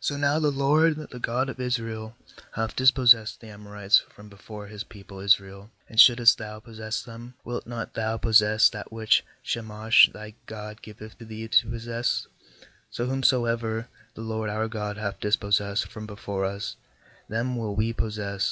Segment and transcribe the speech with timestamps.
[0.00, 2.16] ^So now the LOED, the God of Israel,
[2.54, 7.62] hath dis the Amorites from before people Israel, and shouldest thou 309 11 23 JUDGES
[7.62, 7.62] possess them?
[7.62, 12.26] ^Wilt not thou possess that which Chemosh thy god giveth thee to possess?
[12.90, 16.74] So whomsoever the LORD our God hath dispossessed from before us,
[17.28, 18.50] them will we possess.